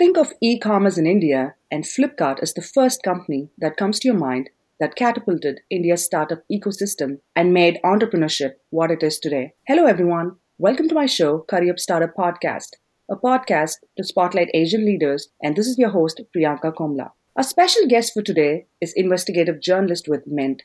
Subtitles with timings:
[0.00, 4.08] Think of e commerce in India, and Flipkart is the first company that comes to
[4.08, 9.52] your mind that catapulted India's startup ecosystem and made entrepreneurship what it is today.
[9.66, 10.36] Hello, everyone.
[10.56, 12.76] Welcome to my show, Curry Up Startup Podcast,
[13.10, 17.10] a podcast to spotlight Asian leaders, and this is your host, Priyanka Komla.
[17.36, 20.62] Our special guest for today is investigative journalist with Mint,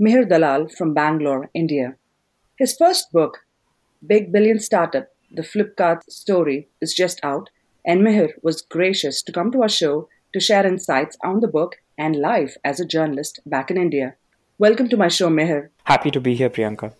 [0.00, 1.96] Mihir Dalal from Bangalore, India.
[2.58, 3.40] His first book,
[4.06, 7.50] Big Billion Startup The Flipkart Story, is just out
[7.88, 11.76] and Mihir was gracious to come to our show to share insights on the book
[11.96, 14.14] and life as a journalist back in India.
[14.58, 15.70] Welcome to my show, Mihir.
[15.84, 16.92] Happy to be here, Priyanka.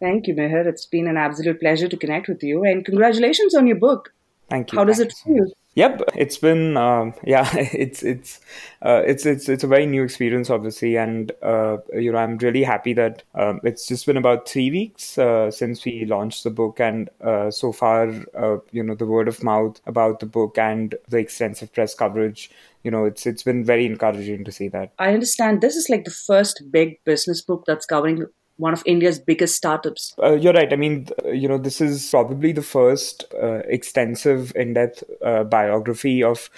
[0.00, 0.66] Thank you, Mihir.
[0.66, 4.12] It's been an absolute pleasure to connect with you, and congratulations on your book.
[4.50, 4.78] Thank you.
[4.78, 5.46] How does it feel?
[5.76, 8.40] Yep, it's been um, yeah, it's it's
[8.80, 12.62] uh, it's it's it's a very new experience, obviously, and uh, you know I'm really
[12.62, 16.80] happy that um, it's just been about three weeks uh, since we launched the book,
[16.80, 20.94] and uh, so far, uh, you know, the word of mouth about the book and
[21.08, 22.50] the extensive press coverage
[22.82, 24.92] you know it's it's been very encouraging to see that.
[24.98, 28.24] I understand this is like the first big business book that's covering
[28.56, 30.14] one of India's biggest startups.
[30.22, 30.72] Uh, you're right.
[30.72, 36.48] I mean, you know, this is probably the first uh, extensive, in-depth uh, biography of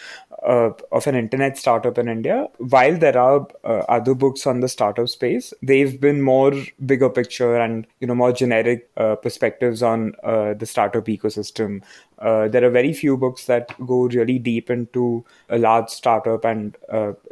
[0.46, 2.46] uh, of an internet startup in India.
[2.58, 6.52] While there are uh, other books on the startup space, they've been more
[6.86, 11.82] bigger picture and you know more generic uh, perspectives on the startup ecosystem.
[12.20, 16.76] there are very few books that go really deep into a large startup and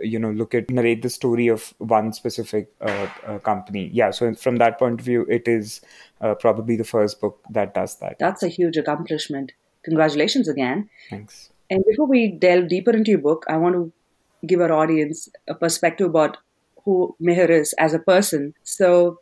[0.01, 2.73] you know look at narrate the story of one specific
[3.43, 3.91] company.
[3.93, 4.11] Yeah.
[4.11, 5.81] So from from that point of view, it is
[6.21, 8.19] uh, probably the first book that does that.
[8.19, 9.53] That's a huge accomplishment.
[9.85, 10.89] Congratulations again.
[11.11, 11.51] Thanks.
[11.71, 13.93] And before we delve deeper into your book, I want to
[14.47, 16.37] give our audience a perspective about
[16.85, 18.55] who Mihir is as a person.
[18.63, 19.21] So,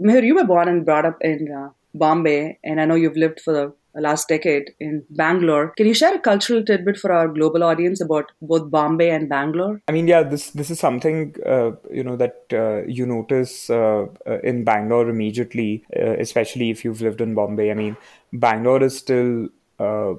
[0.00, 3.40] Mihir, you were born and brought up in uh, Bombay, and I know you've lived
[3.40, 5.72] for the last decade in Bangalore.
[5.76, 9.82] Can you share a cultural tidbit for our global audience about both Bombay and Bangalore?
[9.88, 14.06] I mean, yeah, this this is something uh, you know that uh, you notice uh,
[14.26, 17.70] uh in Bangalore immediately, uh, especially if you've lived in Bombay.
[17.70, 17.96] I mean,
[18.32, 19.48] Bangalore is still.
[19.80, 20.14] A,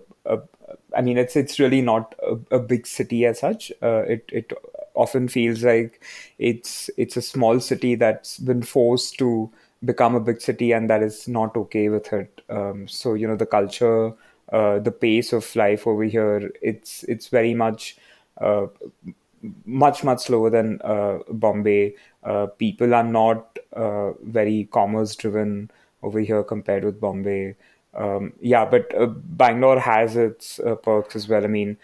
[0.96, 3.72] I mean, it's it's really not a, a big city as such.
[3.82, 4.54] it it
[4.94, 6.02] often feels like
[6.38, 9.50] it's it's a small city that's been forced to
[9.84, 12.42] become a big city and that is not okay with it.
[12.50, 14.14] Um, so you know the culture
[14.52, 17.98] uh, the pace of life over here it's it's very much
[18.40, 18.68] uh,
[19.66, 21.96] much much slower than uh, bombay.
[22.24, 25.72] Uh, people are not uh, very commerce driven
[26.04, 27.56] over here compared with bombay
[27.94, 31.78] um, yeah but uh, bangalore has its perks as well i mean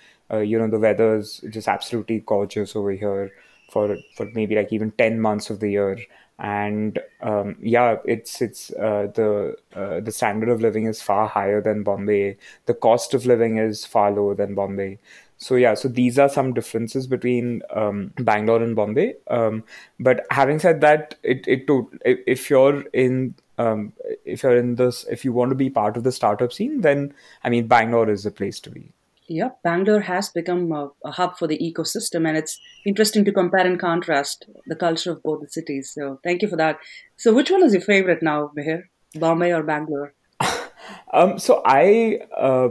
[0.44, 3.32] you know the weather is just absolutely gorgeous over here
[3.72, 5.98] for for maybe like even 10 months of the year
[6.40, 11.62] and um, yeah, it's it's uh, the uh, the standard of living is far higher
[11.62, 12.38] than Bombay.
[12.68, 15.00] The cost of living is far lower than Bombay.
[15.40, 19.16] So yeah, so these are some differences between um, Bangalore and Bombay.
[19.30, 19.64] Um,
[20.00, 21.68] but having said that, it it
[22.04, 23.94] if you're in um,
[24.26, 27.14] if you're in this if you want to be part of the startup scene, then
[27.44, 28.92] I mean Bangalore is the place to be.
[29.30, 33.66] Yeah, Bangalore has become a, a, hub for the ecosystem, and it's interesting to compare
[33.66, 35.92] and contrast the culture of both the cities.
[35.94, 36.80] So, thank you for that.
[37.18, 38.84] So, which one is your favorite now, Mihir?
[39.16, 40.14] Bombay or Bangalore?
[41.14, 42.70] um, so, I, uh,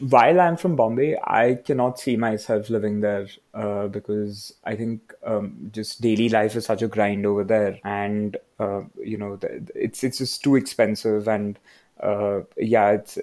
[0.00, 5.70] while I'm from Bombay, I cannot see myself living there uh, because I think um,
[5.72, 9.38] just daily life is such a grind over there, and uh, you know,
[9.74, 11.58] it's it's just too expensive and
[12.02, 13.18] uh, yeah, it's.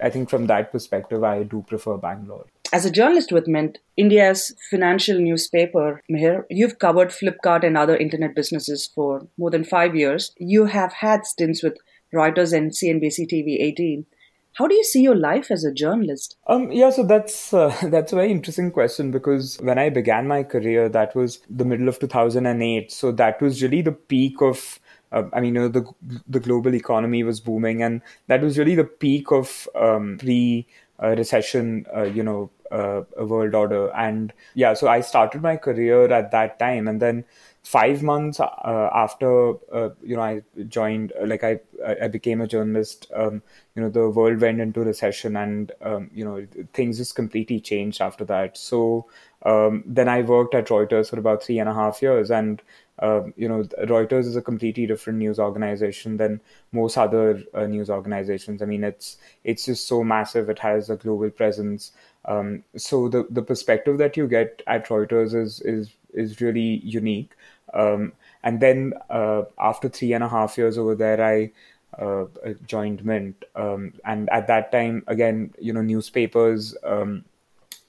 [0.00, 2.46] I think from that perspective, I do prefer Bangalore.
[2.72, 8.34] As a journalist with Mint, India's financial newspaper, Mihir, you've covered Flipkart and other internet
[8.34, 10.32] businesses for more than five years.
[10.38, 11.76] You have had stints with
[12.14, 14.06] Reuters and CNBC TV 18.
[14.54, 16.36] How do you see your life as a journalist?
[16.46, 20.42] Um, yeah, so that's uh, that's a very interesting question because when I began my
[20.42, 22.92] career, that was the middle of 2008.
[22.92, 24.78] So that was really the peak of
[25.12, 25.84] uh, I mean, you know, the
[26.26, 30.66] the global economy was booming, and that was really the peak of um, pre
[30.98, 33.94] recession, uh, you know, uh, world order.
[33.94, 37.24] And yeah, so I started my career at that time, and then
[37.62, 41.60] five months uh, after uh, you know I joined, like I
[42.00, 43.06] I became a journalist.
[43.14, 43.42] Um,
[43.74, 48.00] you know, the world went into recession, and um, you know things just completely changed
[48.00, 48.56] after that.
[48.56, 49.06] So
[49.44, 52.62] um, then I worked at Reuters for about three and a half years, and
[52.98, 57.90] uh, you know, Reuters is a completely different news organization than most other uh, news
[57.90, 58.62] organizations.
[58.62, 60.48] I mean, it's it's just so massive.
[60.48, 61.92] It has a global presence.
[62.24, 67.32] Um, so the the perspective that you get at Reuters is is is really unique.
[67.74, 71.50] Um, and then uh, after three and a half years over there, I
[71.98, 72.26] uh,
[72.66, 77.24] joined Mint, um, and at that time, again, you know, newspapers um,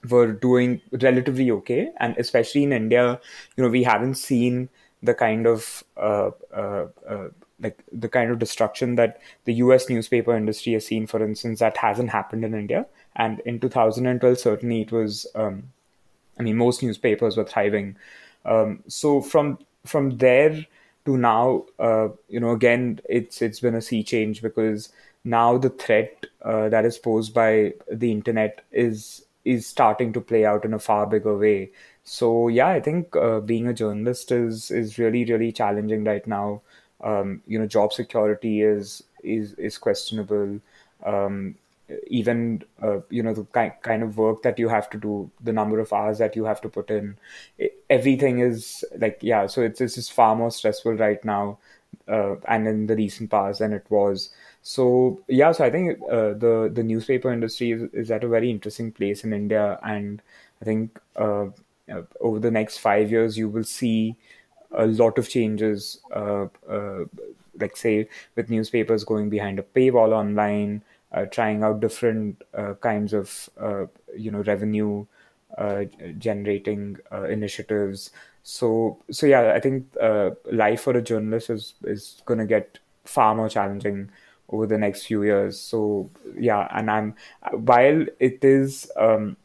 [0.08, 3.20] were doing relatively okay, and especially in India,
[3.56, 4.68] you know, we haven't seen
[5.02, 7.28] the kind of uh, uh, uh,
[7.60, 9.88] like the kind of destruction that the U.S.
[9.88, 12.86] newspaper industry has seen, for instance, that hasn't happened in India.
[13.16, 15.26] And in 2012, certainly it was.
[15.34, 15.70] Um,
[16.38, 17.96] I mean, most newspapers were thriving.
[18.44, 20.66] Um, so from from there
[21.04, 24.90] to now, uh, you know, again, it's it's been a sea change because
[25.24, 30.44] now the threat uh, that is posed by the internet is is starting to play
[30.44, 31.70] out in a far bigger way.
[32.04, 36.62] So yeah, I think uh, being a journalist is is really really challenging right now.
[37.04, 40.60] Um, you know, job security is is is questionable.
[41.04, 41.56] Um,
[42.06, 45.52] even uh, you know the kind kind of work that you have to do, the
[45.52, 47.16] number of hours that you have to put in,
[47.90, 49.46] everything is like yeah.
[49.46, 51.58] So it's it's just far more stressful right now,
[52.08, 54.30] uh, and in the recent past than it was.
[54.62, 58.50] So yeah, so I think uh, the the newspaper industry is, is at a very
[58.50, 60.22] interesting place in India, and
[60.62, 61.46] I think uh,
[62.20, 64.16] over the next five years you will see
[64.76, 66.00] a lot of changes.
[66.14, 67.04] Uh, uh,
[67.60, 70.82] like say with newspapers going behind a paywall online,
[71.12, 72.42] uh, trying out different
[72.80, 73.48] kinds of
[74.16, 75.06] you know revenue
[76.18, 76.98] generating
[77.28, 78.10] initiatives.
[78.42, 79.86] So so yeah, I think
[80.50, 84.10] life for a journalist is is going to get far more challenging
[84.48, 85.58] over the next few years.
[85.60, 87.14] So yeah, and I'm
[87.52, 89.36] while it is um,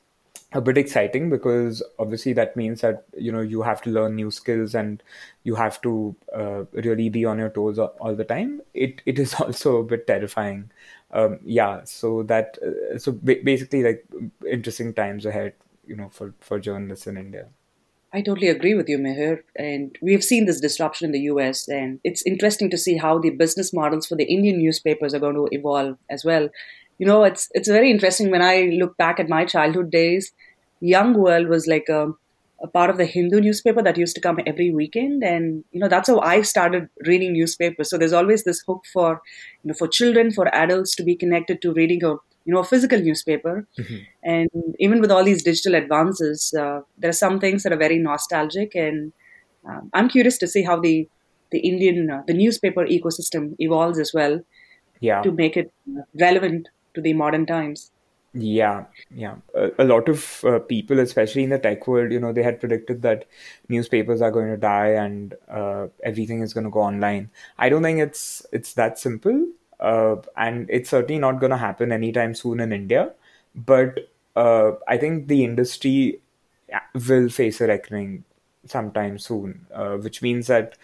[0.51, 4.31] a bit exciting because obviously that means that you know you have to learn new
[4.31, 5.03] skills and
[5.43, 8.61] you have to uh, really be on your toes all, the time.
[8.73, 10.71] It it is also a bit terrifying.
[11.11, 14.05] Um, yeah, so that uh, so basically like
[14.49, 15.53] interesting times ahead,
[15.85, 17.47] you know, for for journalists in India.
[18.11, 19.43] I totally agree with you, Mihir.
[19.55, 23.29] And we've seen this disruption in the US, and it's interesting to see how the
[23.29, 26.49] business models for the Indian newspapers are going to evolve as well.
[26.99, 30.31] You know, it's it's very interesting when I look back at my childhood days.
[30.81, 32.11] Young World was like a,
[32.61, 35.87] a part of the Hindu newspaper that used to come every weekend, and you know
[35.87, 37.89] that's how I started reading newspapers.
[37.89, 39.21] So there's always this hook for
[39.63, 42.15] you know for children, for adults to be connected to reading a
[42.45, 43.97] you know a physical newspaper mm-hmm.
[44.23, 44.49] and
[44.79, 48.75] even with all these digital advances uh, there are some things that are very nostalgic
[48.75, 49.11] and
[49.67, 51.07] um, i'm curious to see how the
[51.51, 54.39] the indian uh, the newspaper ecosystem evolves as well
[54.99, 55.71] yeah to make it
[56.19, 57.91] relevant to the modern times
[58.33, 62.31] yeah yeah a, a lot of uh, people especially in the tech world you know
[62.31, 63.25] they had predicted that
[63.69, 67.81] newspapers are going to die and uh, everything is going to go online i don't
[67.81, 69.47] think it's it's that simple
[69.79, 73.13] uh, and it's certainly not going to happen anytime soon in India.
[73.55, 76.19] But uh, I think the industry
[77.07, 78.23] will face a reckoning
[78.65, 80.77] sometime soon, uh, which means that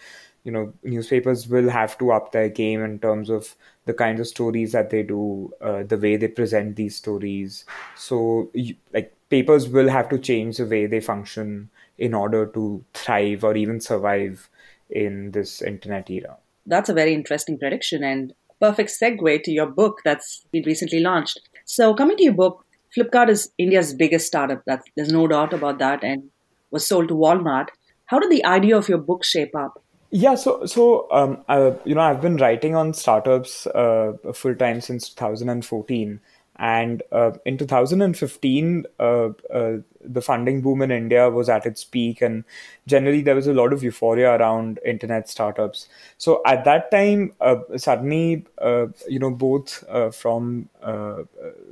[0.46, 4.28] you know newspapers will have to up their game in terms of the kinds of
[4.28, 7.64] stories that they do, uh, the way they present these stories.
[7.96, 12.84] So, you, like papers will have to change the way they function in order to
[12.94, 14.48] thrive or even survive
[14.88, 16.36] in this internet era.
[16.64, 21.40] That's a very interesting prediction, and perfect segue to your book that's been recently launched.
[21.64, 22.64] So, coming to your book,
[22.96, 24.62] Flipkart is India's biggest startup.
[24.66, 26.30] That there's no doubt about that, and
[26.70, 27.66] was sold to Walmart.
[28.06, 29.82] How did the idea of your book shape up?
[30.10, 34.80] Yeah, so so um, uh, you know, I've been writing on startups uh, full time
[34.80, 36.20] since 2014,
[36.56, 42.22] and uh, in 2015, uh, uh, the funding boom in India was at its peak,
[42.22, 42.44] and
[42.86, 45.88] generally there was a lot of euphoria around internet startups.
[46.18, 51.22] So at that time, uh, suddenly, uh, you know, both uh, from uh,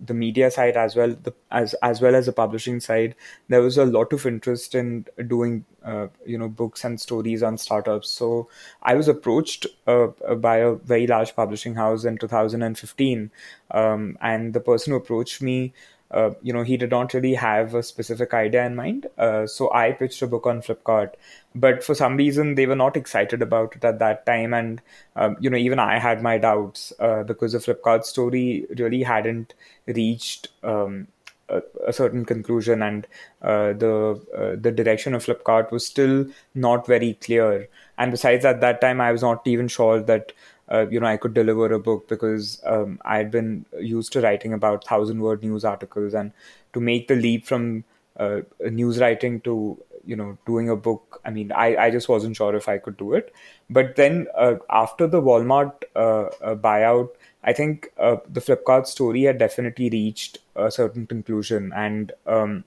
[0.04, 3.14] the media side as well the, as as well as the publishing side,
[3.48, 7.58] there was a lot of interest in doing uh, you know books and stories on
[7.58, 8.10] startups.
[8.10, 8.48] So
[8.82, 10.08] I was approached uh,
[10.38, 13.30] by a very large publishing house in 2015,
[13.70, 15.72] um, and the person who approached me
[16.10, 19.06] uh, you know, he did not really have a specific idea in mind.
[19.18, 21.14] Uh, so I pitched a book on Flipkart,
[21.54, 24.54] but for some reason they were not excited about it at that time.
[24.54, 24.80] And
[25.16, 29.54] um, you know, even I had my doubts uh, because the Flipkart story really hadn't
[29.86, 30.48] reached.
[30.62, 31.08] Um,
[31.50, 33.06] a, a, certain conclusion, and
[33.42, 37.68] uh, the uh, the direction of Flipkart was still not very clear.
[37.98, 40.32] And besides, at that time, I was not even sure that
[40.70, 44.20] uh, you know I could deliver a book because um, I had been used to
[44.20, 46.32] writing about thousand word news articles, and
[46.72, 47.84] to make the leap from
[48.16, 52.36] uh, news writing to you know doing a book, I mean I, I just wasn't
[52.36, 53.34] sure if I could do it.
[53.68, 57.10] But then uh, after the Walmart uh, uh, buyout,
[57.42, 62.64] I think uh, the Flipkart story had definitely reached a certain conclusion, and um,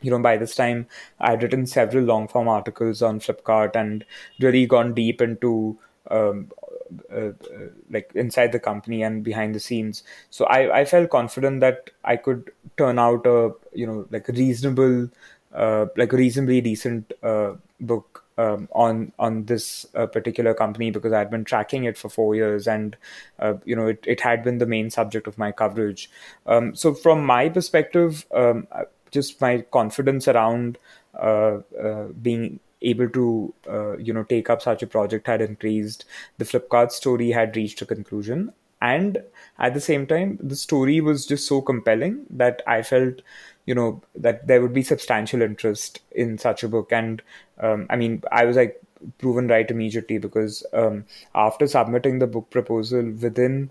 [0.00, 0.86] you know by this time
[1.20, 4.04] I'd written several long form articles on Flipkart and
[4.40, 5.78] really gone deep into
[6.10, 6.50] um,
[7.90, 10.02] like inside the company and behind the scenes.
[10.30, 14.32] So I, I felt confident that I could turn out a you know like a
[14.32, 15.10] reasonable,
[15.54, 21.12] uh, like a reasonably decent uh, book um, on on this uh, particular company because
[21.12, 22.96] I had been tracking it for four years, and
[23.38, 26.10] uh, you know it, it had been the main subject of my coverage.
[26.46, 28.66] Um, so from my perspective, um,
[29.10, 30.78] just my confidence around
[31.14, 36.04] uh, uh, being able to uh, you know take up such a project had increased.
[36.38, 39.22] The Flipkart story had reached a conclusion, and
[39.58, 43.22] at the same time, the story was just so compelling that I felt
[43.66, 47.22] you know that there would be substantial interest in such a book and
[47.60, 48.80] um, i mean i was like
[49.18, 53.70] proven right immediately because um, after submitting the book proposal within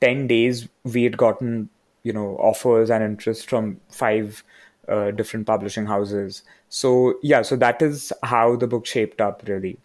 [0.00, 1.68] 10 days we had gotten
[2.02, 4.42] you know offers and interest from five
[4.88, 9.78] uh, different publishing houses so yeah so that is how the book shaped up really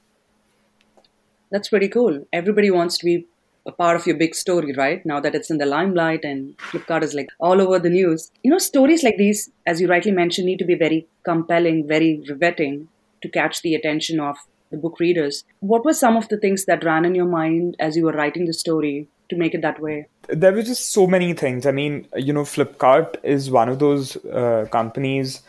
[1.51, 3.27] that's pretty cool everybody wants to be
[3.65, 5.05] a part of your big story, right?
[5.05, 8.31] Now that it's in the limelight and Flipkart is like all over the news.
[8.43, 12.22] You know, stories like these, as you rightly mentioned, need to be very compelling, very
[12.27, 12.89] riveting
[13.22, 14.36] to catch the attention of
[14.72, 15.43] the book readers.
[15.62, 18.45] What were some of the things that ran in your mind as you were writing
[18.45, 20.07] the story to make it that way?
[20.30, 21.65] There were just so many things.
[21.65, 25.42] I mean, you know, Flipkart is one of those uh, companies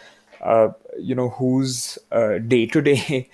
[0.43, 1.99] uh, you know whose
[2.49, 3.31] day to day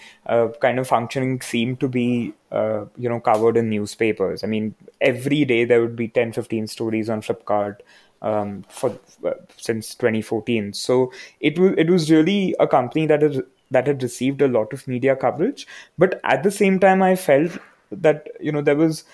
[0.61, 5.45] kind of functioning seemed to be uh, you know covered in newspapers i mean every
[5.45, 7.79] day there would be 10 15 stories on flipkart
[8.23, 13.43] um, for uh, since 2014 so it was it was really a company that had
[13.71, 15.67] that had received a lot of media coverage
[15.99, 17.59] but at the same time i felt
[17.91, 19.05] that you know there was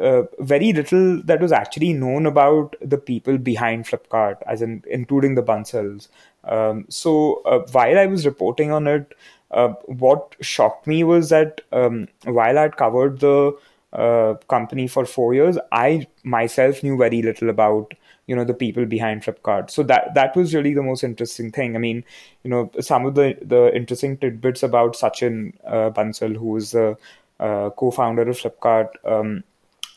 [0.00, 5.34] uh, very little that was actually known about the people behind Flipkart, as in including
[5.34, 6.08] the Bansals.
[6.44, 9.14] Um, so uh, while I was reporting on it,
[9.50, 13.56] uh, what shocked me was that um, while I'd covered the
[13.92, 17.94] uh, company for four years, I myself knew very little about
[18.26, 19.70] you know the people behind Flipkart.
[19.70, 21.76] So that that was really the most interesting thing.
[21.76, 22.04] I mean,
[22.42, 26.96] you know, some of the the interesting tidbits about Sachin uh, Bansal, who is the
[27.38, 28.88] uh, co-founder of Flipkart.
[29.04, 29.44] Um,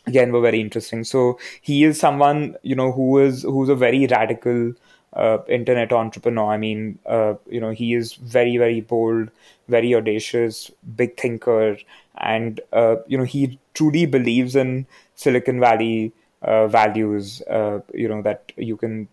[0.08, 1.04] again, were very interesting.
[1.04, 4.74] So he is someone you know who is who's a very radical
[5.14, 6.52] uh, internet entrepreneur.
[6.52, 9.30] I mean, uh, you know, he is very, very bold,
[9.68, 11.78] very audacious, big thinker,
[12.18, 14.86] and uh, you know, he truly believes in
[15.16, 17.42] Silicon Valley uh, values.
[17.44, 19.08] Uh, you know that you can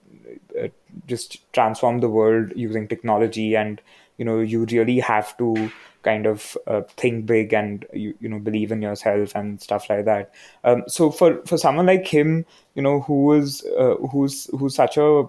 [0.61, 0.69] uh,
[1.07, 3.81] just transform the world using technology, and
[4.19, 5.71] you know, you really have to
[6.05, 6.57] kind of
[6.97, 10.33] think big and you, you know believe in yourself and stuff like that.
[10.63, 13.65] Um, so for for someone like him, you know, who is
[14.11, 15.25] who's who's such a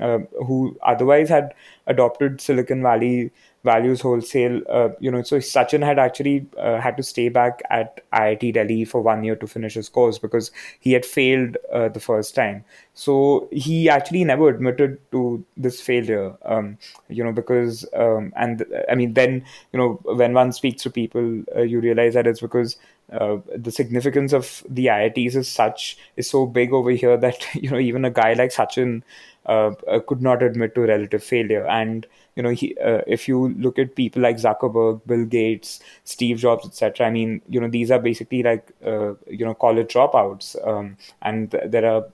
[0.00, 1.54] uh, who otherwise had
[1.86, 3.30] adopted Silicon Valley
[3.64, 4.62] values wholesale.
[4.68, 8.84] Uh, you know, so Sachin had actually uh, had to stay back at IIT Delhi
[8.84, 10.50] for one year to finish his course because
[10.80, 12.64] he had failed uh, the first time.
[12.94, 16.34] So he actually never admitted to this failure.
[16.44, 20.90] Um, you know, because um, and I mean, then you know, when one speaks to
[20.90, 22.76] people, uh, you realize that it's because
[23.12, 27.70] uh, the significance of the IITs is such is so big over here that you
[27.70, 29.02] know even a guy like Sachin
[29.50, 31.66] uh, uh, could not admit to relative failure.
[31.66, 36.38] And you know, he, uh, if you look at people like Zuckerberg, Bill Gates, Steve
[36.38, 40.56] Jobs, etc., I mean, you know, these are basically like uh, you know college dropouts,
[40.66, 42.04] um, and there are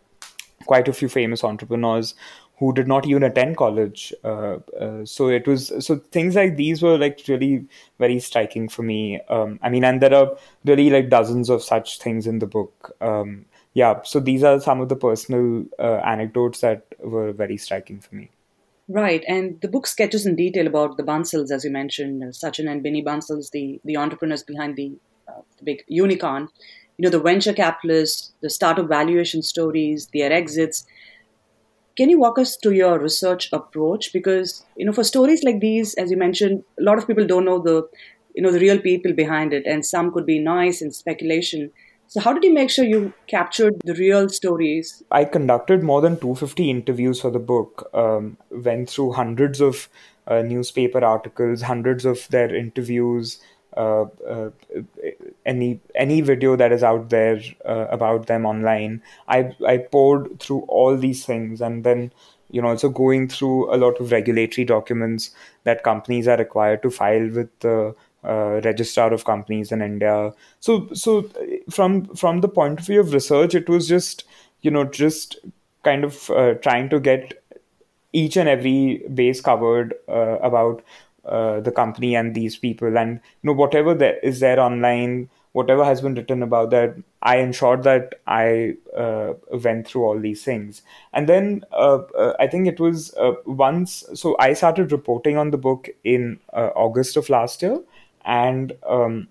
[0.64, 2.14] quite a few famous entrepreneurs
[2.58, 4.14] who did not even attend college.
[4.24, 7.66] Uh, uh, so it was so things like these were like really
[7.98, 9.20] very striking for me.
[9.28, 12.96] Um, I mean, and there are really like dozens of such things in the book.
[13.00, 13.44] Um,
[13.76, 18.14] yeah, so these are some of the personal uh, anecdotes that were very striking for
[18.14, 18.30] me.
[18.88, 22.70] Right, and the book sketches in detail about the Bansals, as you mentioned, uh, Sachin
[22.70, 24.92] and Binny Bansals, the the entrepreneurs behind the,
[25.28, 26.48] uh, the big unicorn.
[26.96, 30.86] You know, the venture capitalists, the startup valuation stories, their exits.
[31.98, 34.10] Can you walk us through your research approach?
[34.10, 37.44] Because you know, for stories like these, as you mentioned, a lot of people don't
[37.44, 37.86] know the
[38.34, 41.70] you know the real people behind it, and some could be noise and speculation.
[42.08, 45.02] So, how did you make sure you captured the real stories?
[45.10, 49.88] I conducted more than 250 interviews for the book, um, went through hundreds of
[50.26, 53.40] uh, newspaper articles, hundreds of their interviews,
[53.76, 54.50] uh, uh,
[55.44, 59.02] any any video that is out there uh, about them online.
[59.28, 62.12] I I poured through all these things, and then
[62.50, 65.30] you know also going through a lot of regulatory documents
[65.64, 67.94] that companies are required to file with the
[68.26, 70.32] uh, registrar of companies in India.
[70.60, 71.28] So so
[71.70, 74.24] from from the point of view of research, it was just
[74.60, 75.38] you know just
[75.84, 77.42] kind of uh, trying to get
[78.12, 80.82] each and every base covered uh, about
[81.24, 85.84] uh, the company and these people, and you know whatever there is there online, whatever
[85.84, 90.82] has been written about that, I ensured that I uh, went through all these things.
[91.12, 93.12] And then I think it was
[93.44, 97.80] once, so I started reporting on the book in August of last year.
[98.26, 99.28] And um,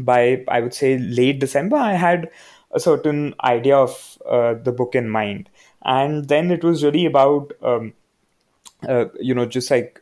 [0.00, 2.30] by, I would say, late December, I had
[2.72, 5.48] a certain idea of uh, the book in mind.
[5.84, 7.92] And then it was really about, um,
[9.20, 10.00] you know, just like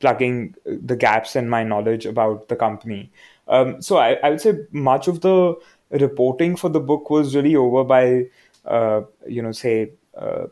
[0.00, 3.12] plugging the gaps in my knowledge about the company.
[3.46, 5.54] Um, so I, I, would say much of the
[5.90, 8.26] reporting for the book was really over by,
[8.64, 10.46] uh, you know, say uh,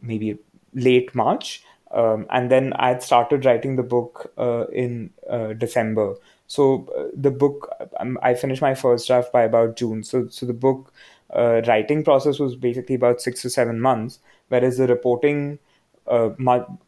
[0.00, 0.38] maybe
[0.74, 1.64] late March.
[1.92, 6.14] Um, and then I had started writing the book uh, in uh, December.
[6.46, 7.70] So uh, the book,
[8.00, 10.02] um, I finished my first draft by about June.
[10.02, 10.92] So, so the book
[11.34, 14.18] uh, writing process was basically about six to seven months,
[14.48, 15.58] whereas the reporting
[16.06, 16.30] uh,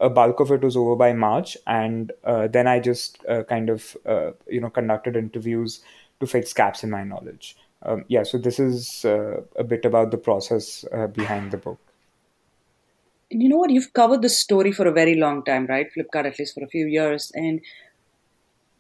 [0.00, 3.96] a bulk of it was over by March, and uh, then I just kind of
[4.48, 5.82] you know conducted interviews
[6.20, 7.56] to fix gaps in my knowledge.
[7.82, 11.78] Um, yeah, so this is a bit about the process behind the book.
[13.30, 13.70] You know what?
[13.70, 15.88] You've covered this story for a very long time, right?
[15.96, 17.32] Flipkart, at least for a few years.
[17.34, 17.60] And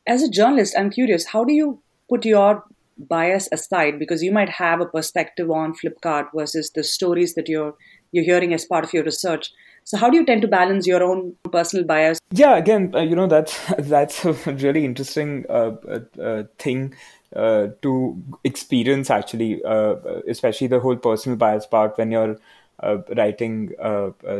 [0.06, 2.64] as a journalist, I'm curious: how do you put your
[2.96, 7.74] bias aside because you might have a perspective on Flipkart versus the stories that you're
[8.12, 9.50] you're hearing as part of your research.
[9.82, 12.18] So how do you tend to balance your own personal bias?
[12.30, 16.94] Yeah, again, uh, you know that's that's a really interesting uh, uh, uh thing
[17.34, 19.96] uh, to experience actually, uh,
[20.28, 22.38] especially the whole personal bias part when you're
[22.82, 23.72] writing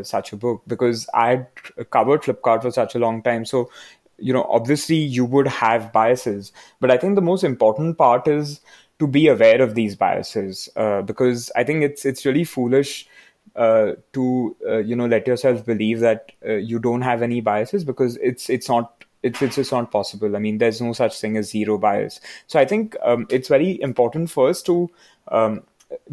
[0.03, 1.47] such a book because I had
[1.91, 3.71] covered Flipkart for such a long time, so
[4.19, 8.61] you know obviously you would have biases, but I think the most important part is
[8.99, 10.69] to be aware of these biases
[11.07, 13.09] because I think it's it's really foolish
[13.57, 17.85] uh, to uh, you know let yourself believe that uh, you don't have any biases
[17.85, 20.35] because it's it's not it's it's just not possible.
[20.35, 22.21] I mean, there's no such thing as zero bias.
[22.49, 24.91] So I think um, it's very important first to
[25.29, 25.63] um,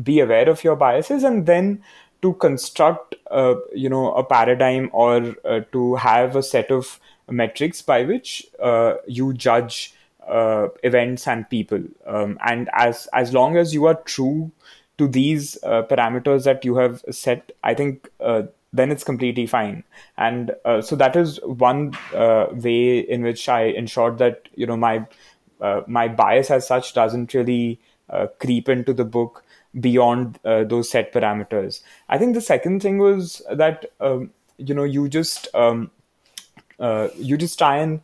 [0.04, 1.84] be aware of your biases and then
[2.22, 7.00] to construct uh, you know a paradigm or uh, to have a set of
[7.30, 9.94] metrics by which uh, you judge
[10.84, 11.84] events and people.
[12.06, 14.52] Um, and as as long as you are true
[14.98, 19.84] to these uh, parameters that you have set, I think uh, then it's completely fine.
[20.18, 24.78] And uh, so that is one uh, way in which I ensured that you know
[24.78, 25.06] my
[25.60, 27.80] uh, my bias as such doesn't really
[28.10, 29.44] uh, creep into the book
[29.80, 31.82] beyond those set parameters.
[32.10, 35.92] I think the second thing was that um, you know you just um,
[36.80, 38.02] you just try and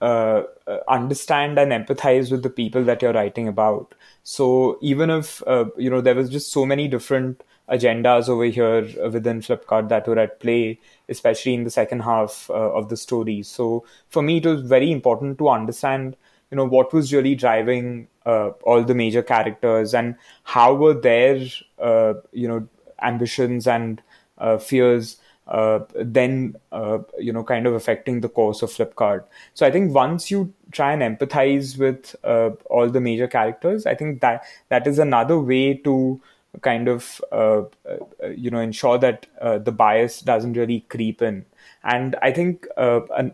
[0.00, 0.42] uh,
[0.88, 3.94] understand and empathize with the people that you're writing about.
[4.24, 8.82] So even if uh, you know there was just so many different agendas over here
[9.10, 13.42] within Flipkart that were at play, especially in the second half uh, of the story.
[13.42, 16.16] So for me, it was very important to understand,
[16.52, 21.40] you know, what was really driving uh, all the major characters and how were their,
[21.80, 22.68] uh, you know,
[23.02, 24.02] ambitions and
[24.36, 25.16] uh, fears
[25.48, 29.24] uh, then uh, you know kind of affecting the course of Flipkart.
[29.54, 33.94] So I think once you try and empathize with uh, all the major characters, I
[33.94, 36.20] think that that is another way to
[36.60, 41.44] kind of uh, uh, you know ensure that uh, the bias doesn't really creep in.
[41.84, 43.32] And I think an,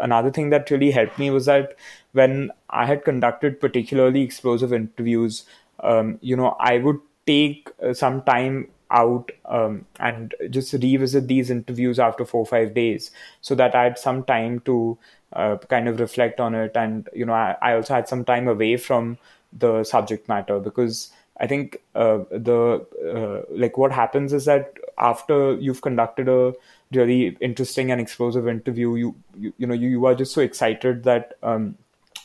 [0.00, 1.76] another thing that really helped me was that
[2.12, 5.44] when I had conducted particularly explosive interviews,
[5.80, 11.98] um, you know, I would take some time out um, and just revisit these interviews
[11.98, 14.98] after four or five days so that I had some time to
[15.32, 16.72] uh, kind of reflect on it.
[16.74, 19.18] And, you know, I, I, also had some time away from
[19.52, 25.54] the subject matter because I think uh, the, uh, like what happens is that after
[25.54, 26.52] you've conducted a
[26.92, 31.04] really interesting and explosive interview, you, you, you know, you, you are just so excited
[31.04, 31.76] that um,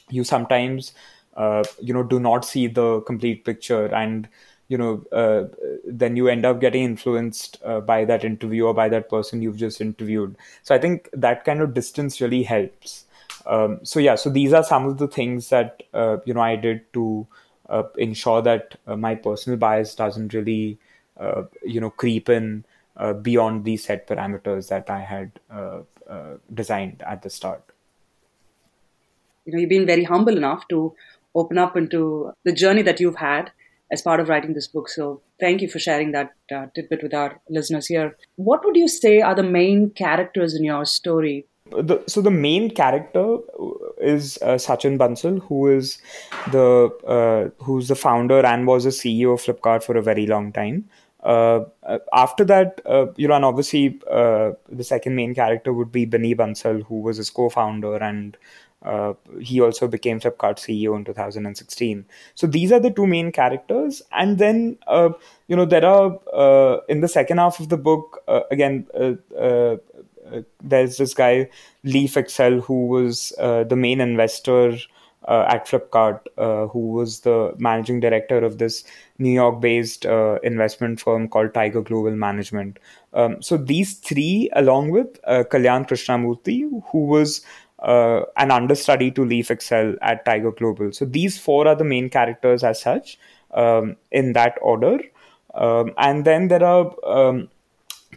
[0.09, 0.93] you sometimes,
[1.37, 4.27] uh, you know, do not see the complete picture and,
[4.67, 5.45] you know, uh,
[5.85, 9.57] then you end up getting influenced uh, by that interview or by that person you've
[9.57, 10.35] just interviewed.
[10.63, 13.05] So I think that kind of distance really helps.
[13.45, 16.55] Um, so yeah, so these are some of the things that uh, you know I
[16.55, 17.27] did to
[17.69, 20.77] uh, ensure that uh, my personal bias doesn't really
[21.17, 22.65] uh, you know creep in
[23.21, 25.31] beyond these set parameters that I had
[26.53, 27.61] designed at the start.
[29.45, 30.95] You know, you've been very humble enough to
[31.35, 33.51] open up into the journey that you've had
[33.91, 34.89] as part of writing this book.
[34.89, 38.17] So thank you for sharing that uh, tidbit with our listeners here.
[38.35, 41.45] What would you say are the main characters in your story?
[41.71, 43.37] The, so the main character
[43.99, 45.97] is uh, Sachin Bansal, who is
[46.51, 50.51] the uh, who's the founder and was the CEO of Flipkart for a very long
[50.51, 50.87] time.
[51.23, 51.65] Uh,
[52.13, 56.35] after that, uh, you know, and obviously uh, the second main character would be Binny
[56.35, 58.37] Bansal, who was his co-founder and
[58.85, 62.05] uh, he also became Flipkart CEO in 2016.
[62.35, 65.09] So these are the two main characters, and then uh,
[65.47, 68.87] you know there are uh, in the second half of the book uh, again.
[70.31, 71.49] Uh, there's this guy
[71.83, 74.77] Lee Fixel who was the main investor
[75.27, 78.83] uh, at Flipkart, uh, who was the managing director of this
[79.17, 82.79] New York based uh, investment firm called Tiger Global Management.
[83.13, 87.41] Um, so these three, along with uh, Kalyan Krishnamurthy, who was
[87.79, 90.91] uh, an understudy to Lee Fixel at Tiger Global.
[90.91, 93.17] So these four are the main characters as such
[93.53, 94.99] um, in that order.
[95.53, 97.49] Um, and then there are um,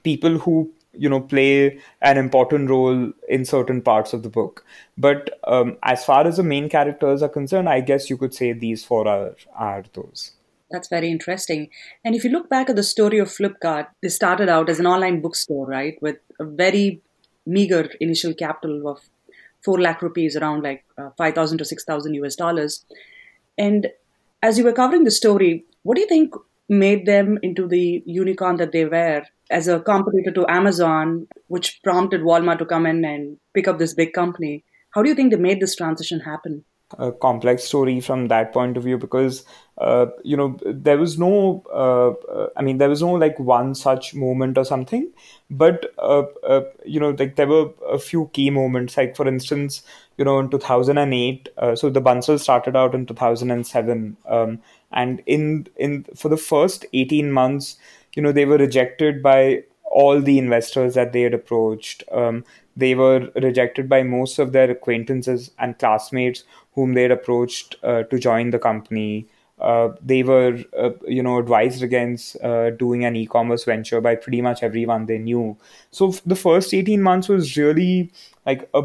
[0.03, 4.65] people who you know play an important role in certain parts of the book.
[4.97, 8.53] But um, as far as the main characters are concerned i guess you could say
[8.53, 10.33] these four are are those.
[10.71, 11.71] That's very interesting.
[12.05, 14.87] And if you look back at the story of flipkart they started out as an
[14.87, 17.03] online bookstore right with a very
[17.47, 18.99] meager initial capital of
[19.63, 22.85] 4 lakh rupees around like uh, 5000 to 6000 us dollars.
[23.57, 23.89] And
[24.43, 26.35] as you were covering the story what do you think
[26.69, 32.23] made them into the unicorn that they were as a competitor to Amazon, which prompted
[32.23, 34.65] Walmart to come in and pick up this big company.
[34.91, 36.65] How do you think they made this transition happen?
[36.99, 39.45] A complex story from that point of view because
[39.77, 44.15] uh, you know there was no uh, i mean there was no like one such
[44.15, 45.13] moment or something
[45.51, 49.83] but uh, uh, you know like there were a few key moments like for instance
[50.17, 54.59] you know in 2008 uh, so the Bansal started out in 2007 um,
[54.91, 57.77] and in in for the first 18 months
[58.15, 62.05] you know they were rejected by all the investors that they had approached.
[62.13, 62.45] Um,
[62.77, 66.45] they were rejected by most of their acquaintances and classmates
[66.75, 69.27] whom they had approached uh, to join the company.
[69.59, 74.41] Uh, they were uh, you know advised against uh, doing an e-commerce venture by pretty
[74.41, 75.57] much everyone they knew.
[75.91, 78.13] So the first 18 months was really
[78.47, 78.83] like a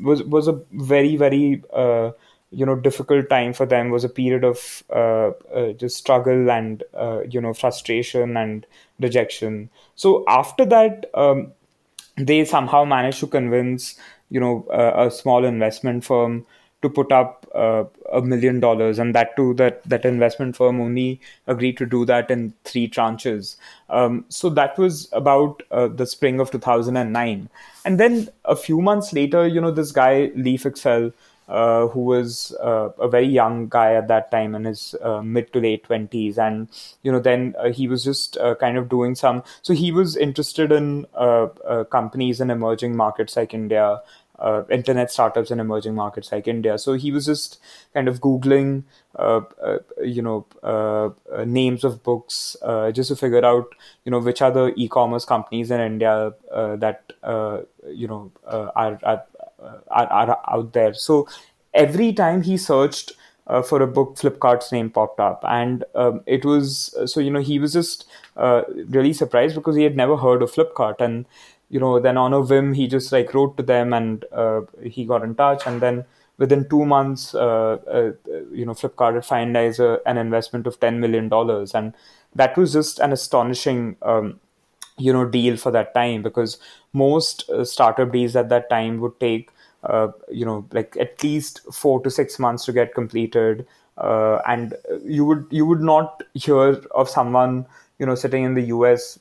[0.00, 2.10] was was a very very uh,
[2.50, 6.82] you know difficult time for them was a period of uh, uh, just struggle and
[6.94, 8.66] uh, you know frustration and
[8.98, 9.70] rejection.
[9.94, 11.52] So after that um,
[12.16, 13.96] they somehow managed to convince
[14.30, 16.46] you know a small investment firm
[16.82, 21.20] to put up uh, a million dollars and that too that that investment firm only
[21.46, 23.56] agreed to do that in three tranches.
[23.90, 27.48] Um, so that was about uh, the spring of 2009
[27.84, 31.12] and then a few months later you know this guy Lee Fixel
[31.50, 35.52] uh, who was uh, a very young guy at that time in his uh, mid
[35.52, 36.68] to late 20s and
[37.02, 40.16] you know then uh, he was just uh, kind of doing some so he was
[40.16, 41.48] interested in uh,
[41.90, 44.00] companies in emerging markets like india
[44.38, 46.78] uh, internet startups in emerging markets like India.
[46.78, 47.60] So he was just
[47.92, 48.84] kind of googling,
[49.18, 52.56] uh, uh, you know, names of books
[52.92, 57.12] just to figure out, you know, which are the e-commerce companies in India that
[57.86, 59.24] you know are, are,
[59.90, 60.94] are are out there.
[60.94, 61.28] So
[61.74, 63.12] every time he searched.
[63.68, 66.66] for a book, Flipkart's name popped up, and um, it was
[67.12, 68.04] so you know he was just
[68.96, 71.24] really surprised because he had never heard of Flipkart, and
[71.70, 75.04] you know, then on a whim, he just like wrote to them and uh, he
[75.04, 75.62] got in touch.
[75.66, 76.04] And then
[76.36, 78.12] within two months, uh, uh,
[78.52, 81.32] you know, Flipkart had finalized a, an investment of $10 million.
[81.72, 81.94] And
[82.34, 84.40] that was just an astonishing, um,
[85.00, 86.58] you know, deal for that time because
[86.92, 89.50] most uh, startup deals at that time would take,
[89.84, 93.66] uh, you know, like at least four to six months to get completed.
[93.98, 97.66] Uh, and you would you would not hear of someone
[97.98, 99.18] you know sitting in the US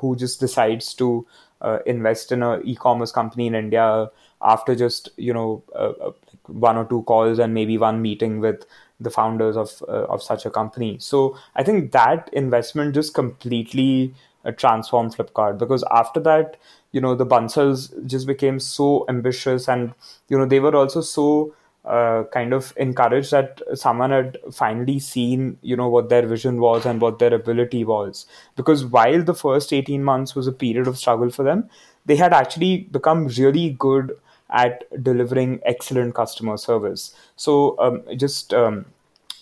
[0.00, 1.24] who just decides to
[1.60, 4.10] uh, invest in a e-commerce company in India
[4.42, 6.12] after just you know uh, uh,
[6.46, 8.64] one or two calls and maybe one meeting with
[9.00, 10.96] the founders of uh, of such a company.
[11.00, 14.14] So I think that investment just completely
[14.46, 15.58] uh, transformed Flipkart.
[15.58, 16.56] Because after that,
[16.92, 19.92] you know, the Bansals just became so ambitious and
[20.28, 21.54] you know they were also so
[21.84, 26.86] uh, kind of encouraged that someone had finally seen you know what their vision was
[26.86, 28.26] and what their ability was.
[28.56, 31.68] Because while the first 18 months was a period of struggle for them
[32.06, 34.16] they had actually become really good
[34.50, 37.14] at delivering excellent customer service.
[37.34, 38.86] So um, just um,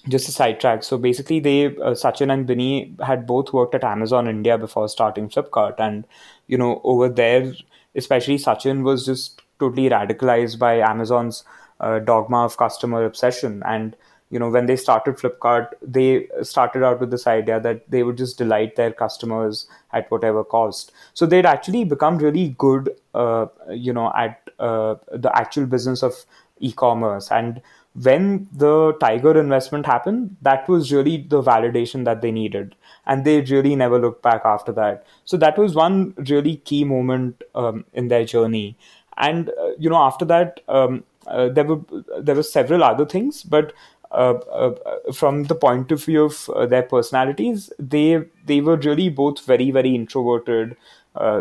[0.08, 0.82] just a sidetrack.
[0.82, 5.28] So basically, they uh, Sachin and Binny had both worked at Amazon India before starting
[5.28, 6.06] Flipkart, and
[6.46, 7.52] you know over there,
[7.94, 11.44] especially Sachin was just totally radicalized by Amazon's
[11.80, 13.62] uh, dogma of customer obsession.
[13.66, 13.96] And
[14.30, 18.16] you know when they started flipkart they started out with this idea that they would
[18.16, 20.92] just delight their customers at whatever cost.
[21.12, 26.24] So they'd actually become really good uh, you know at uh, the actual business of
[26.58, 27.30] e-commerce.
[27.30, 27.60] And
[28.02, 32.74] when the tiger investment happened that was really the validation that they needed.
[33.06, 35.06] And they really never looked back after that.
[35.24, 38.76] So that was one really key moment um, in their journey.
[39.16, 41.80] And uh, you know after that um, there were
[42.20, 43.72] there were several other things, but
[44.10, 49.08] uh, uh, from the point of view of uh, their personalities, they they were really
[49.08, 50.76] both very very introverted,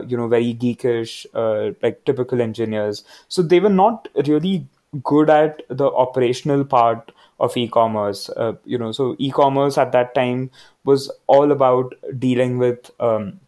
[0.08, 1.26] you know, very geekish,
[1.84, 3.04] like typical engineers.
[3.28, 4.68] So they were not really
[5.02, 8.30] good at the operational part of e-commerce.
[8.30, 10.52] Uh, you know, so e-commerce at that time
[10.84, 13.40] was all about dealing with um,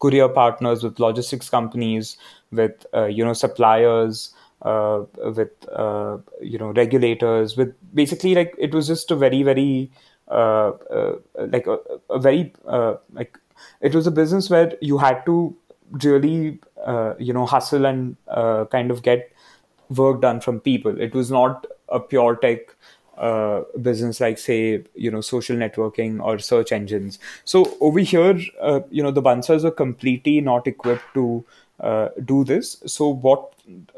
[0.00, 2.16] courier partners, with logistics companies,
[2.50, 5.02] with uh, you know suppliers, uh,
[5.36, 9.90] with uh, you know regulators, with basically like it was just a very very
[10.28, 11.78] uh, uh, like a,
[12.10, 12.52] a very
[13.12, 13.38] like
[13.80, 15.54] it was a business where you had to
[16.04, 16.58] really
[17.18, 18.16] you know hustle and
[18.70, 19.32] kind of get
[19.90, 21.00] work done from people.
[21.00, 22.74] It was not a pure tech
[23.16, 27.18] uh, business like say you know social networking or search engines.
[27.44, 31.44] So over here uh, you know the bansals are completely not equipped to
[31.80, 32.76] uh, do this.
[32.86, 33.52] So what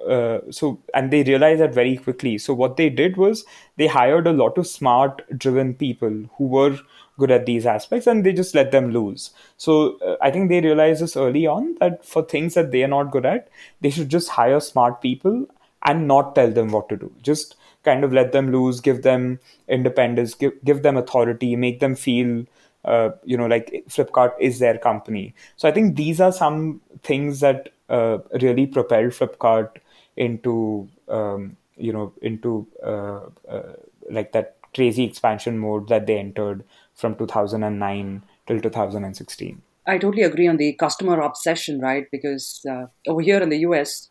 [0.08, 2.38] uh, so and they realized that very quickly.
[2.38, 3.44] So what they did was
[3.76, 6.78] they hired a lot of smart driven people who were
[7.18, 10.60] good at these aspects and they just let them lose so uh, i think they
[10.62, 13.48] realized this early on that for things that they are not good at
[13.82, 15.46] they should just hire smart people
[15.84, 17.12] and not tell them what to do.
[17.22, 19.38] Just kind of let them loose give them
[19.68, 22.44] independence give, give them authority make them feel
[22.84, 25.34] uh, you know like flipkart is their company.
[25.56, 29.76] So i think these are some things that uh, really propelled flipkart
[30.16, 33.72] into um, you know into uh, uh
[34.10, 36.64] like that crazy expansion mode that they entered
[36.94, 42.06] from 2009 till 2016 i totally agree on the customer obsession right?
[42.12, 44.10] Because uh, over here in the us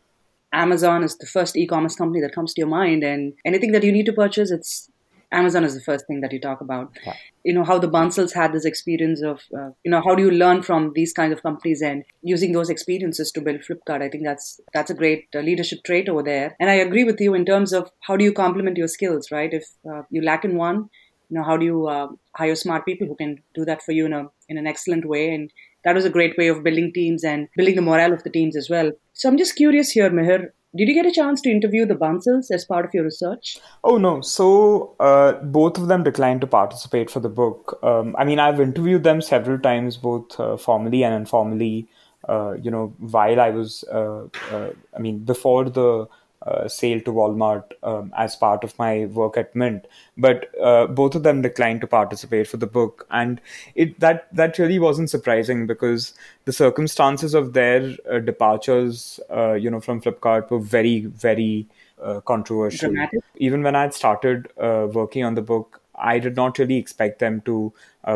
[0.52, 3.92] Amazon is the first e-commerce company that comes to your mind, and anything that you
[3.92, 4.90] need to purchase, it's
[5.32, 6.90] Amazon is the first thing that you talk about.
[7.06, 7.14] Yeah.
[7.44, 10.30] You know how the Bansals had this experience of, uh, you know, how do you
[10.30, 14.02] learn from these kinds of companies and using those experiences to build Flipkart.
[14.02, 16.56] I think that's that's a great uh, leadership trait over there.
[16.58, 19.52] And I agree with you in terms of how do you complement your skills, right?
[19.52, 20.90] If uh, you lack in one,
[21.28, 24.06] you know, how do you uh, hire smart people who can do that for you
[24.06, 25.52] in a in an excellent way and
[25.84, 28.56] that was a great way of building teams and building the morale of the teams
[28.56, 28.92] as well.
[29.14, 30.50] So I'm just curious here, Mihir.
[30.76, 33.58] Did you get a chance to interview the Bansals as part of your research?
[33.82, 34.20] Oh no!
[34.20, 37.78] So uh, both of them declined to participate for the book.
[37.82, 41.88] Um, I mean, I've interviewed them several times, both uh, formally and informally.
[42.28, 46.06] Uh, you know, while I was, uh, uh, I mean, before the
[46.46, 51.14] uh, sale to Walmart um, as part of my work at Mint, but uh, both
[51.14, 53.42] of them declined to participate for the book, and
[53.74, 56.14] it that that really wasn't surprising because
[56.46, 61.66] the circumstances of their uh, departures, uh, you know, from Flipkart were very very
[62.02, 62.90] uh, controversial.
[62.90, 63.20] Dramatic.
[63.36, 67.18] Even when I had started uh, working on the book, I did not really expect
[67.18, 67.74] them to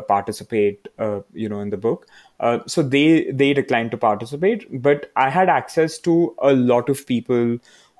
[0.08, 0.88] participate,
[1.34, 2.06] you know, in the book.
[2.66, 7.58] so they they declined to participate, but I had access to a lot of people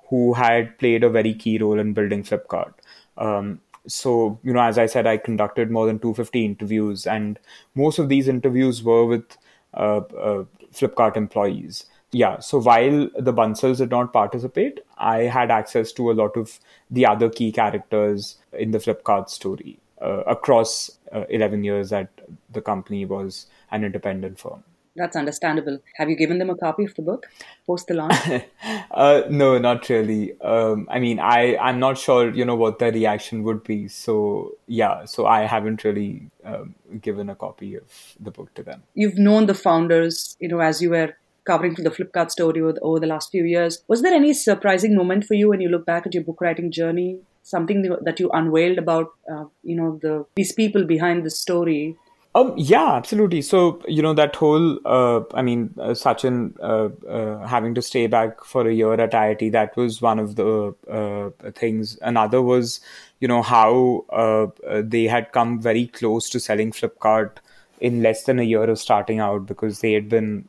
[0.09, 2.75] who had played a very key role in building Flipkart.
[3.17, 7.39] Um, so, you know, as I said, I conducted more than 250 interviews, and
[7.75, 9.37] most of these interviews were with
[9.75, 11.87] uh, uh, Flipkart employees.
[12.13, 16.61] Yeah, so while the Bansals did not participate, I had access to a lot of
[16.91, 22.09] the other key characters in the Flipkart story uh, across uh, 11 years that
[22.53, 24.63] the company was an independent firm.
[24.97, 25.81] That's understandable.
[25.97, 27.27] Have you given them a copy of the book
[27.67, 28.15] post the launch?
[28.91, 30.41] uh, no, not really.
[30.41, 33.89] Um, I mean, I I'm not sure you know what their reaction would be.
[33.89, 37.85] So yeah, so I haven't really um, given a copy of
[38.21, 38.85] the book to them.
[38.95, 42.81] You've known the founders, you know, as you were covering the Flipkart story over the,
[42.81, 43.83] over the last few years.
[43.89, 46.71] Was there any surprising moment for you when you look back at your book writing
[46.71, 47.19] journey?
[47.43, 51.97] Something that you unveiled about, uh, you know, the these people behind the story
[52.37, 53.43] um, yeah, absolutely.
[53.43, 58.09] So, you know, that whole, uh, I mean, uh, Sachin uh, uh, having to stay
[58.09, 61.97] back for a year at IIT, that was one of the uh, things.
[62.03, 62.81] Another was,
[63.21, 67.37] you know, how uh, they had come very close to selling Flipkart
[67.81, 70.49] in less than a year of starting out because they had been,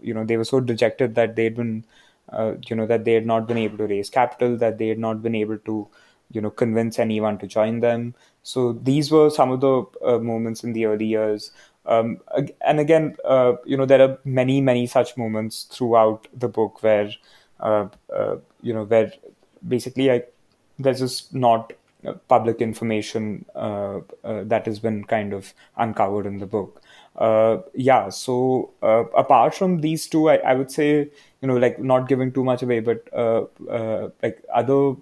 [0.00, 1.84] you know, they were so dejected that they had been,
[2.66, 5.22] you know, that they had not been able to raise capital, that they had not
[5.22, 5.86] been able to,
[6.32, 10.64] you know, convince anyone to join them so these were some of the uh, moments
[10.64, 11.52] in the early years.
[11.86, 12.18] Um,
[12.60, 17.10] and again, uh, you know, there are many, many such moments throughout the book where,
[17.60, 19.12] uh, uh you know, where
[19.66, 20.32] basically like
[20.78, 21.72] there's just not
[22.28, 26.80] public information uh, uh, that has been kind of uncovered in the book.
[27.74, 31.10] yeah, so apart from these two, I, I, would say,
[31.42, 33.06] you know, like not giving too much away, but
[34.22, 34.94] like other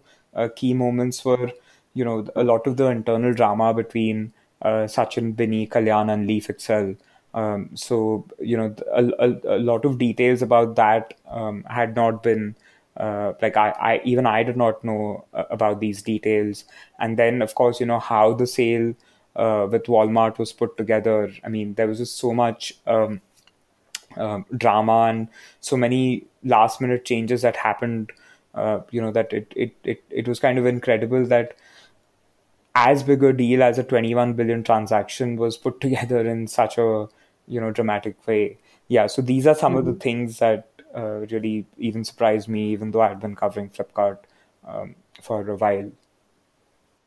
[0.56, 1.52] key moments were
[1.98, 4.32] you know a lot of the internal drama between
[4.62, 6.96] uh, Sachin, Binny, Kalyan, and Lee Fixel.
[7.34, 12.22] Um, so you know a, a, a, lot of details about that um, had not
[12.22, 12.56] been
[12.96, 16.64] uh, like I, I even I did not know uh, about these details.
[16.98, 18.94] And then of course, you know how the sale
[19.36, 21.32] uh, with Walmart was put together.
[21.44, 23.20] I mean, there was just so much um,
[24.16, 25.28] um drama and
[25.60, 28.12] so many last minute changes that happened.
[28.54, 31.56] Uh, you know that it, it it it was kind of incredible that
[32.86, 37.08] as big a deal as a 21 billion transaction was put together in such a
[37.46, 38.58] you know dramatic way.
[38.88, 39.78] Yeah, so these are some mm-hmm.
[39.78, 40.00] of the mm-hmm.
[40.00, 44.18] things that uh, really even surprised me, even though I had been covering Flipkart
[44.66, 45.90] um, for a while.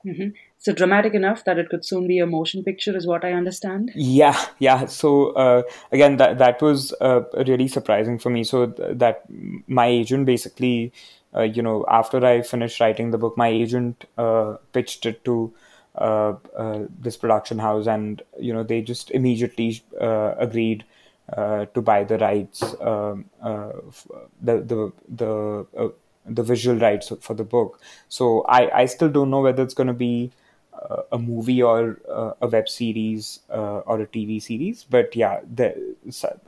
[0.05, 0.29] Mm-hmm.
[0.57, 3.91] So dramatic enough that it could soon be a motion picture, is what I understand.
[3.95, 4.86] Yeah, yeah.
[4.86, 8.43] So uh, again, that that was uh, really surprising for me.
[8.43, 9.23] So th- that
[9.67, 10.93] my agent basically,
[11.36, 15.53] uh, you know, after I finished writing the book, my agent uh, pitched it to
[15.95, 16.36] uh,
[16.99, 20.86] this production house, and you know, they just immediately agreed
[21.38, 23.71] uh, to buy the rights, um, uh,
[24.41, 25.88] the the the uh,
[26.25, 27.80] the visual rights for the book.
[28.10, 30.32] So I I still don't know whether it's going to be
[31.12, 31.99] a movie or
[32.41, 34.84] a web series or a TV series.
[34.84, 35.95] But yeah, the,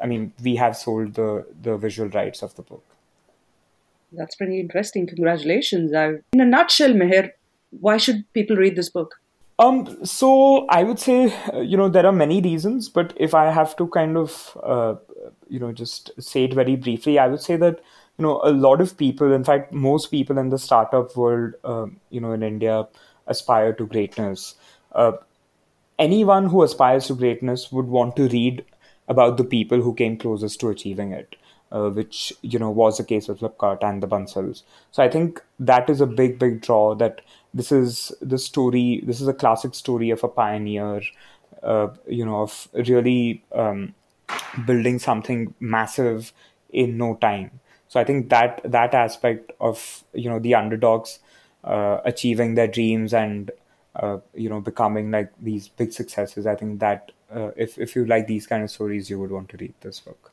[0.01, 2.84] I mean, we have sold the the visual rights of the book.
[4.12, 5.08] That's pretty interesting.
[5.08, 5.93] Congratulations.
[5.93, 7.32] I, in a nutshell, Mihir,
[7.69, 9.15] why should people read this book?
[9.63, 13.49] Um, so I would say, uh, you know, there are many reasons, but if I
[13.49, 14.95] have to kind of, uh,
[15.47, 17.80] you know, just say it very briefly, I would say that,
[18.17, 22.02] you know, a lot of people, in fact, most people in the startup world, um,
[22.10, 22.89] you know, in India
[23.28, 24.56] aspire to greatness.
[24.91, 25.13] Uh,
[25.97, 28.65] anyone who aspires to greatness would want to read
[29.08, 31.38] about the people who came closest to achieving it
[31.73, 34.63] uh, which you know was the case with Flipkart and the Bansals.
[34.91, 36.95] So I think that is a big, big draw.
[36.95, 37.21] That
[37.54, 39.04] this is the story.
[39.06, 41.02] This is a classic story of a pioneer.
[41.62, 43.96] Uh, you know, of really um,
[44.66, 46.34] building something massive
[46.72, 47.60] in no time.
[47.88, 51.20] So I think that that aspect of you know the underdogs
[51.63, 53.52] uh, achieving their dreams and
[53.96, 56.46] uh, you know becoming like these big successes.
[56.46, 59.50] I think that uh, if if you like these kind of stories, you would want
[59.50, 60.32] to read this book.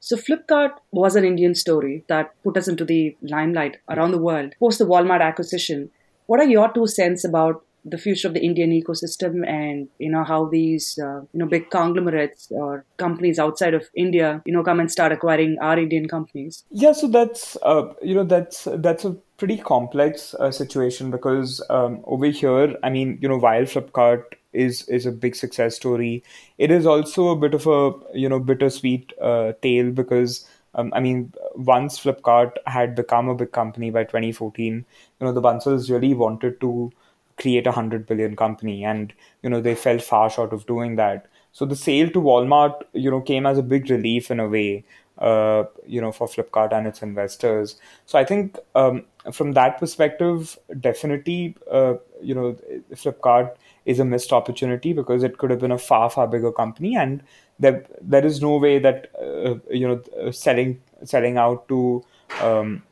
[0.00, 4.54] So Flipkart was an Indian story that put us into the limelight around the world
[4.58, 5.90] post the Walmart acquisition.
[6.32, 10.24] What are your two cents about the future of the Indian ecosystem and you know
[10.24, 14.80] how these uh, you know big conglomerates or companies outside of India you know come
[14.80, 16.64] and start acquiring our Indian companies?
[16.70, 22.00] Yeah, so that's uh, you know that's that's a pretty complex uh, situation because um,
[22.06, 24.22] over here, I mean, you know, while Flipkart
[24.54, 26.22] is is a big success story.
[26.56, 31.00] It is also a bit of a you know bittersweet uh, tale because um, I
[31.00, 34.84] mean once Flipkart had become a big company by 2014,
[35.20, 36.90] you know the Bansals really wanted to
[37.38, 41.26] create a hundred billion company, and you know they fell far short of doing that.
[41.52, 44.84] So the sale to Walmart, you know, came as a big relief in a way,
[45.18, 47.76] uh, you know, for Flipkart and its investors.
[48.06, 52.56] So I think um, from that perspective, definitely, uh, you know,
[52.94, 53.54] Flipkart
[53.84, 57.22] is a missed opportunity because it could have been a far far bigger company and
[57.62, 62.04] there there is no way that uh, you know uh, selling selling out to
[62.40, 62.82] um,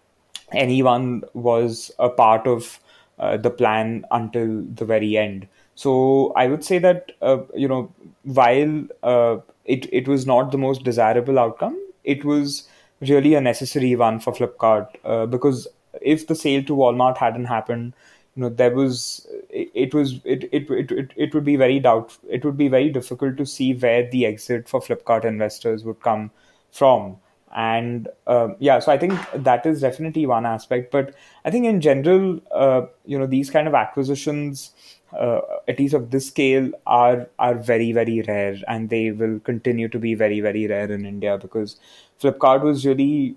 [0.52, 2.80] anyone was a part of
[3.18, 5.46] uh, the plan until the very end.
[5.82, 5.92] So
[6.40, 7.92] i would say that uh, you know
[8.40, 9.38] while uh,
[9.76, 11.76] it it was not the most desirable outcome
[12.14, 12.68] it was
[13.10, 15.66] really a necessary one for flipkart uh, because
[16.14, 17.94] if the sale to walmart hadn't happened
[18.34, 22.16] you know there was it, it was it, it it, it would be very doubt
[22.28, 26.30] it would be very difficult to see where the exit for flipkart investors would come
[26.72, 27.16] from.
[27.52, 30.92] And uh, yeah so i think that is definitely one aspect.
[30.92, 31.14] But
[31.44, 34.72] i think in general uh, you know these kind of acquisitions
[35.12, 38.56] uh, at least of this scale are are very very rare.
[38.68, 41.78] And they will continue to be very very rare in india because
[42.22, 43.36] flipkart was really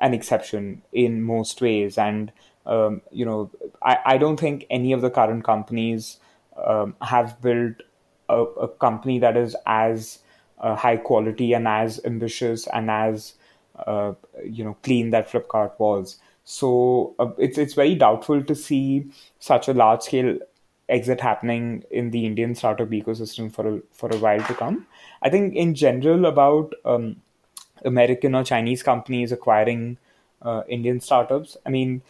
[0.00, 1.98] an exception in most ways.
[1.98, 2.32] And
[2.70, 3.50] um, you know,
[3.82, 6.18] I, I don't think any of the current companies
[6.64, 7.74] um, have built
[8.28, 10.20] a, a, company that is as
[10.60, 13.34] uh, high quality and as ambitious and as
[13.86, 14.12] uh,
[14.44, 16.18] you know clean that Flipkart was.
[16.44, 20.38] So uh, it's it's very doubtful to see such a large scale
[20.88, 24.86] exit happening in the Indian startup ecosystem for a, for a while to come.
[25.22, 27.16] I think in general about um,
[27.84, 29.98] American or Chinese companies acquiring
[30.42, 31.56] uh, Indian startups.
[31.66, 32.02] I mean,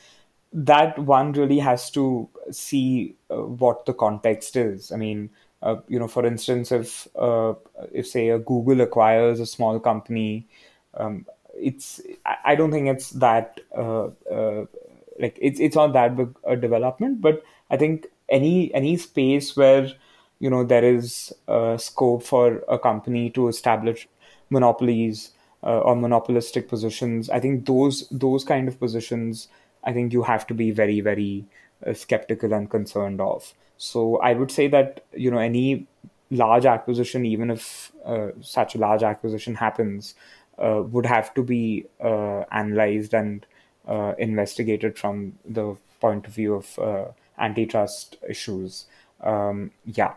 [0.52, 4.90] that one really has to see uh, what the context is.
[4.92, 5.30] I mean,
[5.62, 7.54] uh, you know, for instance, if uh,
[7.92, 10.48] if say a Google acquires a small company,
[10.94, 12.00] um, it's
[12.44, 14.64] I don't think it's that uh, uh,
[15.18, 19.88] like it's it's not that big a development, but I think any any space where
[20.38, 24.08] you know there is a scope for a company to establish
[24.48, 25.32] monopolies
[25.62, 27.28] uh, or monopolistic positions.
[27.30, 29.48] I think those those kind of positions,
[29.84, 31.44] I think you have to be very very
[31.86, 33.54] uh, skeptical and concerned of.
[33.78, 35.86] So I would say that you know any
[36.30, 40.14] large acquisition, even if uh, such a large acquisition happens,
[40.58, 43.46] uh, would have to be uh, analyzed and
[43.88, 47.06] uh, investigated from the point of view of uh,
[47.38, 48.86] antitrust issues.
[49.22, 50.14] Um, yeah.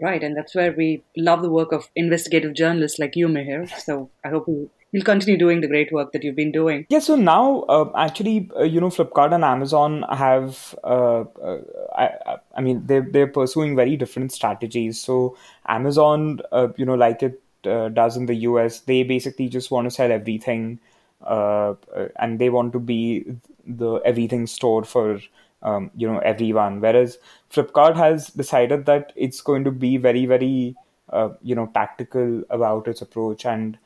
[0.00, 3.68] Right, and that's where we love the work of investigative journalists like you, Mihir.
[3.80, 6.86] So I hope you you'll continue doing the great work that you've been doing.
[6.88, 11.58] Yeah, so now uh, actually, uh, you know, Flipkart and Amazon have, uh, uh
[11.96, 15.00] I, I mean, they're, they're pursuing very different strategies.
[15.00, 15.36] So
[15.66, 19.86] Amazon, uh, you know, like it uh, does in the US, they basically just want
[19.86, 20.80] to sell everything
[21.26, 23.24] and they want to be
[23.66, 25.20] the everything store for
[25.62, 27.18] um, you know everyone whereas
[27.52, 30.74] flipkart has decided that it's going to be very very
[31.10, 33.78] uh, you know tactical about its approach and uh,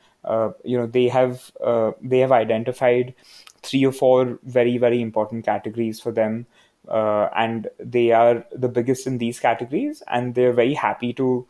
[0.63, 3.13] you know they have uh, they have identified
[3.61, 6.45] three or four very very important categories for them
[6.87, 11.47] uh, and they are the biggest in these categories and they're very happy to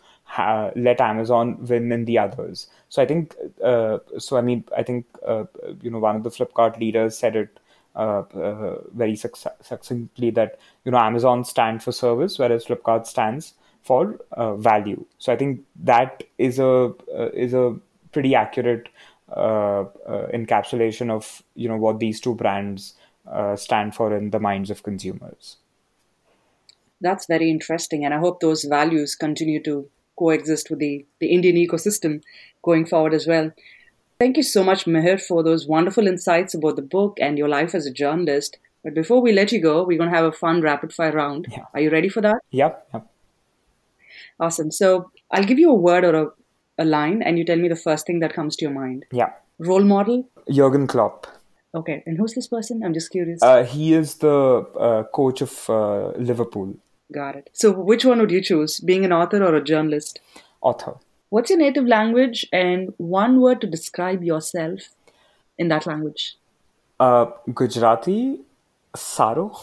[0.76, 5.06] let amazon win in the others so i think uh, so i mean i think
[5.26, 5.44] uh,
[5.82, 7.60] you know one of the flipkart leaders said it
[7.96, 13.54] uh, uh, very succinctly that you know Amazon stands for service, whereas Flipkart stands
[13.84, 15.06] for uh, value.
[15.18, 16.94] So I think that is a
[17.34, 17.78] is a
[18.16, 18.88] pretty accurate
[19.30, 22.94] uh, uh, encapsulation of you know what these two brands
[23.28, 25.58] uh, stand for in the minds of consumers.
[27.02, 31.58] That's very interesting, and I hope those values continue to coexist with the, the Indian
[31.58, 32.22] ecosystem
[32.64, 33.52] going forward as well.
[34.18, 37.76] Thank you so much, Mihir, for those wonderful insights about the book and your life
[37.76, 38.58] as a journalist.
[38.82, 41.48] But before we let you go, we're going to have a fun rapid fire round.
[41.52, 41.66] Yeah.
[41.74, 42.38] Are you ready for that?
[42.52, 42.88] Yep.
[42.94, 43.08] yep.
[44.40, 44.72] Awesome.
[44.72, 46.28] So I'll give you a word or a,
[46.78, 49.06] a line, and you tell me the first thing that comes to your mind.
[49.12, 49.32] Yeah.
[49.60, 50.28] Role model?
[50.50, 51.28] Jurgen Klopp.
[51.74, 52.04] Okay.
[52.06, 52.84] And who's this person?
[52.84, 53.42] I'm just curious.
[53.42, 56.76] Uh, he is the uh, coach of uh, Liverpool.
[57.12, 57.50] Got it.
[57.54, 60.20] So which one would you choose, being an author or a journalist?
[60.62, 60.96] Author.
[61.30, 64.90] What's your native language and one word to describe yourself
[65.58, 66.38] in that language?
[67.00, 68.40] Uh, Gujarati,
[68.96, 69.58] saro.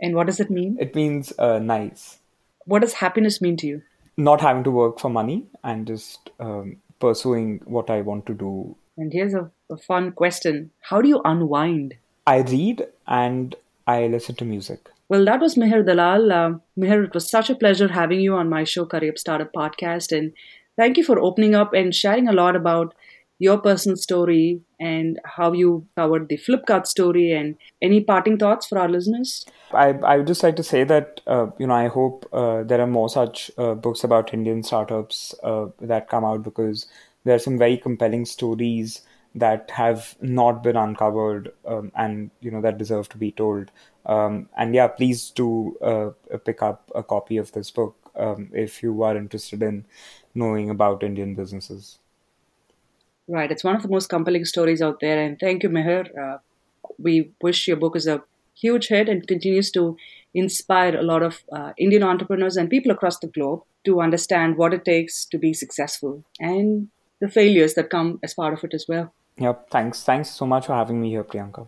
[0.00, 0.76] And what does it mean?
[0.80, 2.18] It means uh, nice.
[2.64, 3.82] What does happiness mean to you?
[4.18, 8.76] Not having to work for money and just um, pursuing what I want to do.
[8.98, 11.94] And here's a, a fun question How do you unwind?
[12.26, 13.54] I read and
[13.86, 14.90] I listen to music.
[15.08, 16.30] Well, that was Mihir Dalal.
[16.30, 20.14] Uh, Mihir, it was such a pleasure having you on my show, Career Startup Podcast.
[20.14, 20.34] And
[20.78, 22.94] Thank you for opening up and sharing a lot about
[23.38, 28.78] your personal story and how you covered the Flipkart story and any parting thoughts for
[28.78, 29.46] our listeners?
[29.72, 32.80] I, I would just like to say that, uh, you know, I hope uh, there
[32.80, 36.86] are more such uh, books about Indian startups uh, that come out because
[37.24, 39.02] there are some very compelling stories
[39.34, 43.70] that have not been uncovered um, and, you know, that deserve to be told.
[44.06, 48.82] Um, and yeah, please do uh, pick up a copy of this book um, if
[48.82, 49.84] you are interested in
[50.34, 51.98] knowing about Indian businesses.
[53.28, 53.50] Right.
[53.50, 55.22] It's one of the most compelling stories out there.
[55.22, 56.06] And thank you, Mihir.
[56.18, 56.38] Uh,
[56.98, 58.22] we wish your book is a
[58.54, 59.96] huge hit and continues to
[60.34, 64.74] inspire a lot of uh, Indian entrepreneurs and people across the globe to understand what
[64.74, 66.88] it takes to be successful and
[67.20, 69.12] the failures that come as part of it as well.
[69.38, 69.70] Yep.
[69.70, 70.02] Thanks.
[70.02, 71.66] Thanks so much for having me here, Priyanka.